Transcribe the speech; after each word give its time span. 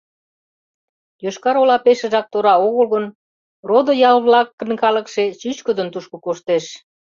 Йошкар-Ола 1.23 1.77
пешыжак 1.85 2.25
тора 2.33 2.55
огыл 2.67 2.85
гын, 2.93 3.05
родо 3.69 3.93
ял-влакын 4.09 4.71
калыкше 4.81 5.23
чӱчкыдын 5.39 5.87
тушко 5.93 6.15
коштеш. 6.25 6.65